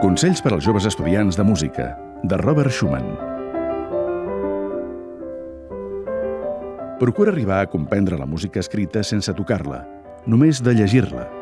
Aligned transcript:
Consells 0.00 0.40
per 0.40 0.54
als 0.56 0.64
joves 0.64 0.86
estudiants 0.88 1.36
de 1.36 1.44
música, 1.44 1.90
de 2.24 2.36
Robert 2.40 2.72
Schumann. 2.72 3.04
Procura 6.96 7.34
arribar 7.34 7.58
a 7.60 7.68
comprendre 7.68 8.16
la 8.16 8.24
música 8.24 8.64
escrita 8.64 9.02
sense 9.04 9.34
tocar-la, 9.36 9.82
només 10.24 10.62
de 10.64 10.72
llegir-la. 10.78 11.39